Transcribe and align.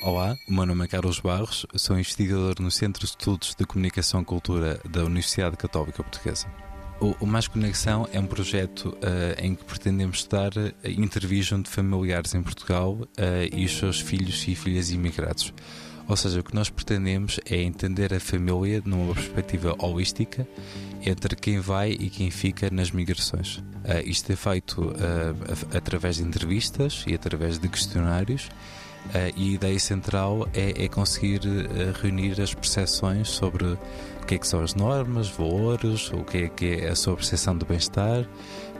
Olá, 0.00 0.38
o 0.46 0.52
meu 0.52 0.64
nome 0.64 0.84
é 0.84 0.88
Carlos 0.88 1.18
Barros, 1.18 1.66
sou 1.74 1.98
investigador 1.98 2.54
no 2.60 2.70
Centro 2.70 3.00
de 3.00 3.06
Estudos 3.06 3.56
de 3.58 3.66
Comunicação 3.66 4.22
e 4.22 4.24
Cultura 4.24 4.80
da 4.88 5.04
Universidade 5.04 5.56
Católica 5.56 6.04
Portuguesa. 6.04 6.46
O, 7.00 7.26
Mais 7.26 7.48
Conexão 7.48 8.08
é 8.12 8.20
um 8.20 8.26
projeto 8.26 8.90
uh, 8.90 9.42
em 9.42 9.56
que 9.56 9.64
pretendemos 9.64 10.18
estudar 10.18 10.52
a 10.84 10.88
intervisão 10.88 11.60
de 11.60 11.68
familiares 11.68 12.32
em 12.32 12.42
Portugal 12.42 12.92
uh, 12.92 13.08
e 13.52 13.64
os 13.64 13.76
seus 13.76 14.00
filhos 14.00 14.46
e 14.46 14.54
filhas 14.54 14.90
imigrados. 14.90 15.52
Ou 16.06 16.16
seja, 16.16 16.40
o 16.40 16.44
que 16.44 16.54
nós 16.54 16.70
pretendemos 16.70 17.40
é 17.44 17.60
entender 17.60 18.14
a 18.14 18.20
família 18.20 18.80
numa 18.84 19.14
perspectiva 19.14 19.74
holística 19.78 20.46
entre 21.04 21.34
quem 21.34 21.58
vai 21.58 21.90
e 21.90 22.08
quem 22.08 22.30
fica 22.30 22.70
nas 22.70 22.92
migrações. 22.92 23.56
Uh, 23.56 24.06
isto 24.06 24.32
é 24.32 24.36
feito 24.36 24.80
uh, 24.80 25.76
através 25.76 26.16
de 26.16 26.22
entrevistas 26.22 27.04
e 27.06 27.14
através 27.14 27.58
de 27.58 27.68
questionários. 27.68 28.48
Uh, 29.06 29.32
e 29.36 29.50
a 29.50 29.54
ideia 29.54 29.78
central 29.78 30.46
é, 30.52 30.84
é 30.84 30.88
conseguir 30.88 31.40
reunir 32.02 32.38
as 32.40 32.52
percepções 32.52 33.30
sobre 33.30 33.64
o 33.64 33.78
que 34.26 34.34
é 34.34 34.38
que 34.38 34.46
são 34.46 34.60
as 34.60 34.74
normas, 34.74 35.28
valores, 35.28 36.10
o 36.12 36.22
que 36.24 36.38
é 36.38 36.48
que 36.48 36.66
é 36.74 36.88
a 36.88 36.94
sua 36.94 37.16
percepção 37.16 37.56
do 37.56 37.64
bem-estar, 37.64 38.28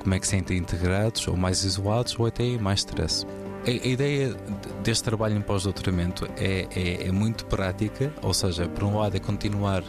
como 0.00 0.14
é 0.14 0.18
que 0.18 0.26
se 0.26 0.32
sentem 0.32 0.56
integrados, 0.58 1.28
ou 1.28 1.36
mais 1.36 1.62
isolados, 1.62 2.18
ou 2.18 2.26
até 2.26 2.44
mais 2.58 2.80
stress. 2.80 3.24
A, 3.66 3.70
a 3.70 3.88
ideia 3.88 4.36
deste 4.82 5.02
trabalho 5.02 5.36
em 5.36 5.40
pós-doutoramento 5.40 6.28
é, 6.36 6.66
é, 6.74 7.08
é 7.08 7.12
muito 7.12 7.44
prática, 7.46 8.12
ou 8.22 8.32
seja, 8.32 8.68
por 8.68 8.84
um 8.84 8.98
lado 8.98 9.16
é 9.16 9.20
continuar 9.20 9.82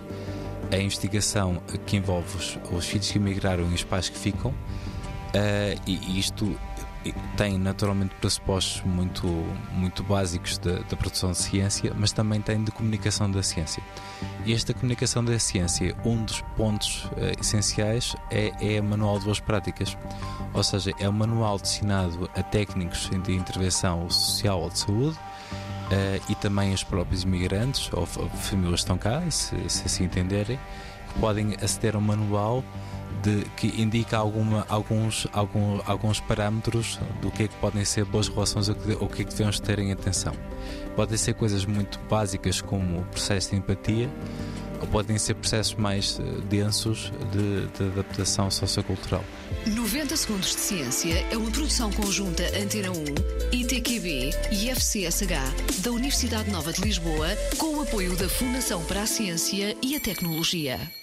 a 0.72 0.78
investigação 0.78 1.62
que 1.86 1.98
envolve 1.98 2.36
os, 2.36 2.60
os 2.72 2.86
filhos 2.88 3.12
que 3.12 3.18
emigraram 3.18 3.70
e 3.70 3.74
os 3.76 3.84
pais 3.84 4.10
que 4.10 4.18
ficam, 4.18 4.52
uh, 4.52 5.82
e 5.86 6.20
isto 6.20 6.58
tem 7.36 7.58
naturalmente 7.58 8.16
pressupostos 8.16 8.82
muito, 8.84 9.28
muito 9.72 10.04
básicos 10.04 10.58
da, 10.58 10.82
produção 10.96 11.32
de 11.32 11.38
ciência, 11.38 11.94
mas 11.96 12.12
também 12.12 12.42
tem 12.42 12.64
de 12.64 12.72
comunicação 12.72 13.30
da 13.30 13.44
ciência. 13.44 13.82
E 14.46 14.54
esta 14.54 14.74
comunicação 14.74 15.24
da 15.24 15.38
ciência, 15.38 15.96
um 16.06 16.24
dos 16.24 16.42
pontos 16.56 17.06
uh, 17.06 17.40
essenciais 17.40 18.16
é, 18.32 18.52
é 18.60 18.80
o 18.80 18.84
Manual 18.84 19.20
de 19.20 19.26
Boas 19.26 19.40
Práticas, 19.40 19.98
ou 20.54 20.64
seja, 20.64 20.92
é 21.00 21.08
um 21.08 21.14
manual 21.14 21.58
destinado 21.58 22.30
a 22.36 22.42
técnicos 22.42 23.10
de 23.10 23.34
intervenção 23.34 24.10
social 24.10 24.62
ou 24.62 24.70
de 24.70 24.80
saúde. 24.80 25.18
Uh, 25.88 26.20
e 26.30 26.36
também 26.36 26.74
os 26.74 26.84
próprios 26.84 27.24
imigrantes 27.24 27.90
ou 27.94 28.06
famílias 28.06 28.72
que 28.72 28.80
estão 28.80 28.98
cá, 28.98 29.22
se, 29.32 29.56
se 29.70 29.86
assim 29.86 30.04
entenderem, 30.04 30.60
que 31.14 31.20
podem 31.20 31.56
aceder 31.62 31.96
ao 31.96 32.02
manual 32.02 32.62
de, 33.22 33.44
que 33.56 33.82
indica 33.82 34.18
alguma, 34.18 34.66
alguns, 34.70 35.28
algum, 35.34 35.80
alguns 35.86 36.20
parâmetros 36.20 37.00
do 37.22 37.32
que 37.32 37.44
é 37.44 37.48
que 37.48 37.56
podem 37.56 37.84
ser 37.84 38.06
boas 38.06 38.28
relações 38.28 38.70
ou 38.70 38.76
o 39.02 39.08
que 39.08 39.22
é 39.22 39.26
que 39.26 39.32
devemos 39.32 39.60
ter 39.60 39.80
em 39.80 39.92
atenção. 39.92 40.34
Podem 40.96 41.18
ser 41.18 41.34
coisas 41.34 41.66
muito 41.66 42.00
básicas 42.10 42.62
como 42.62 43.00
o 43.00 43.04
processo 43.06 43.52
de 43.52 43.58
empatia, 43.58 44.10
ou 44.82 44.88
podem 44.88 45.18
ser 45.18 45.36
processos 45.36 45.76
mais 45.76 46.20
eh, 46.20 46.24
densos 46.50 47.12
de, 47.32 47.68
de, 47.78 47.92
adaptação 47.92 48.50
sociocultural. 48.50 49.24
90 49.66 50.16
Segundos 50.16 50.50
de 50.50 50.62
Ciência 50.62 51.26
é 51.32 51.38
uma 51.38 51.52
produção 51.52 51.92
conjunta 51.92 52.44
Antena 52.58 52.92
1, 52.92 52.94
ITQB 53.54 54.32
e 54.52 54.70
FCSH 54.70 55.82
da 55.82 55.92
Universidade 55.92 56.50
Nova 56.52 56.72
de 56.72 56.82
Lisboa, 56.82 57.28
com 57.58 57.78
o 57.78 57.82
apoio 57.82 58.16
da 58.16 58.30
Fundação 58.30 58.84
para 58.86 59.02
a 59.02 59.08
Ciência 59.08 59.76
e 59.82 59.96
a 59.96 60.00
Tecnologia. 60.00 60.97